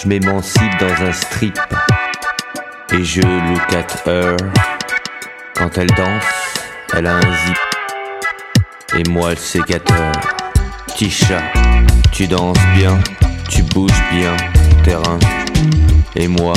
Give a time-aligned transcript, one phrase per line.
[0.00, 1.58] je m'émancipe dans un strip.
[2.92, 4.36] Et je look at her.
[5.54, 6.24] Quand elle danse,
[6.96, 7.58] elle a un zip.
[8.96, 10.12] Et moi le sécateur.
[11.10, 11.42] Chat,
[12.10, 12.98] tu danses bien,
[13.48, 14.36] tu bouges bien,
[14.82, 15.18] terrain.
[16.16, 16.54] Et moi,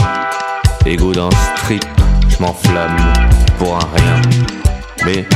[0.83, 1.85] égo dans strip,
[2.27, 2.97] je m'enflamme
[3.59, 4.21] pour un rien.
[5.05, 5.27] Mais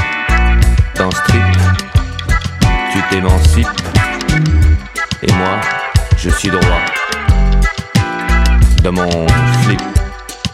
[0.95, 1.43] dans strip,
[2.91, 3.67] tu t'émancipes.
[5.21, 5.61] Et moi,
[6.17, 7.04] je suis droit.
[8.85, 9.09] Dans mon
[9.63, 9.81] slip,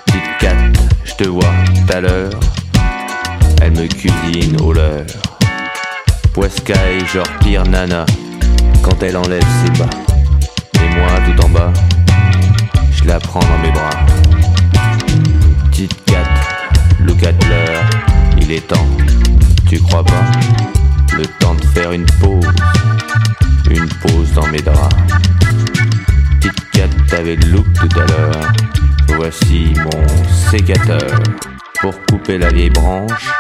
[0.05, 0.55] petite cat,
[1.03, 2.40] je te vois tout à l'heure.
[3.62, 5.04] Elle me cuisine au leurre.
[6.31, 8.05] Poiscaille, genre pire nana,
[8.84, 9.90] quand elle enlève ses bas.
[10.76, 11.73] Et moi, tout en bas,
[12.94, 13.90] je la prends dans mes bras.
[15.70, 16.23] Petite cat,
[17.02, 17.84] look at l'heure,
[18.38, 18.88] il est temps,
[19.68, 20.23] tu crois pas?
[21.18, 22.48] Le temps de faire une pause,
[23.70, 24.80] une pause dans mes draps.
[27.35, 28.51] Look tout à l'heure,
[29.15, 31.20] voici mon sécateur.
[31.79, 33.32] Pour couper la vieille branche,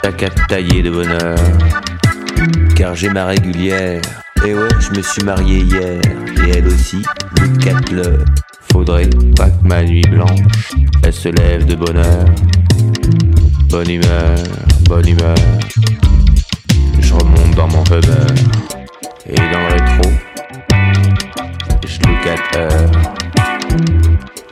[0.00, 1.36] t'as qu'à tailler de bonheur.
[2.76, 4.00] Car j'ai ma régulière,
[4.44, 6.00] et ouais, je me suis marié hier,
[6.46, 7.02] et elle aussi,
[7.40, 8.24] le 4 l'heure.
[8.70, 10.40] Faudrait pas que ma nuit blanche,
[11.02, 12.24] elle se lève de bonheur.
[13.70, 14.38] Bonne humeur,
[14.84, 15.36] bonne humeur.
[17.00, 18.34] Je remonte dans mon Hummer,
[19.28, 20.10] et dans le rétro,
[21.86, 22.90] je look at her,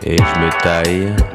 [0.06, 1.33] et je me taille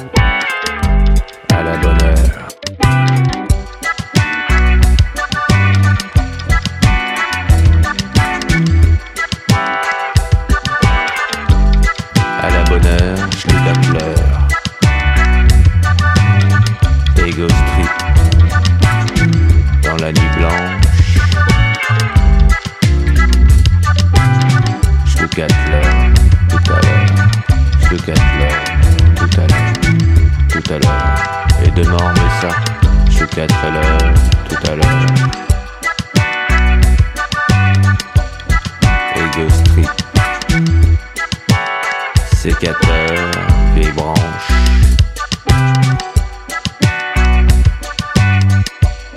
[30.70, 31.16] tout à.
[31.66, 32.50] Et demain on ça,
[33.10, 34.14] je look at l'heure,
[34.48, 35.06] tout à l'heure.
[39.16, 39.90] Ego Street,
[42.36, 43.32] sécateur,
[43.74, 44.50] vieille branche.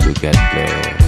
[0.05, 1.02] Look at l'heure.